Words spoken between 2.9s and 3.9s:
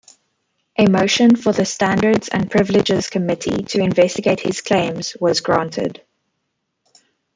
Committee to